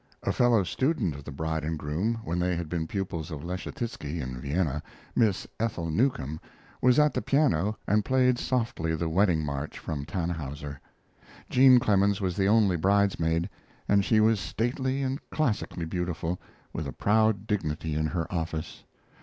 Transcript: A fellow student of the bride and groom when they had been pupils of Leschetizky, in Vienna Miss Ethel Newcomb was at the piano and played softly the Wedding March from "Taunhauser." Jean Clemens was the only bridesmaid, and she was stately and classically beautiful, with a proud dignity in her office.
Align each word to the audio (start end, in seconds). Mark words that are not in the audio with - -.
A 0.23 0.31
fellow 0.31 0.63
student 0.63 1.13
of 1.13 1.23
the 1.25 1.31
bride 1.31 1.63
and 1.63 1.77
groom 1.77 2.21
when 2.23 2.39
they 2.39 2.55
had 2.55 2.67
been 2.69 2.87
pupils 2.87 3.29
of 3.29 3.43
Leschetizky, 3.43 4.19
in 4.19 4.35
Vienna 4.41 4.81
Miss 5.15 5.45
Ethel 5.59 5.91
Newcomb 5.91 6.39
was 6.81 6.97
at 6.97 7.13
the 7.13 7.21
piano 7.21 7.77
and 7.85 8.03
played 8.03 8.39
softly 8.39 8.95
the 8.95 9.07
Wedding 9.07 9.45
March 9.45 9.77
from 9.77 10.03
"Taunhauser." 10.03 10.79
Jean 11.51 11.77
Clemens 11.79 12.19
was 12.19 12.35
the 12.35 12.47
only 12.47 12.77
bridesmaid, 12.77 13.47
and 13.87 14.03
she 14.03 14.19
was 14.19 14.39
stately 14.39 15.03
and 15.03 15.19
classically 15.29 15.85
beautiful, 15.85 16.41
with 16.73 16.87
a 16.87 16.93
proud 16.93 17.45
dignity 17.45 17.93
in 17.93 18.07
her 18.07 18.25
office. 18.33 18.83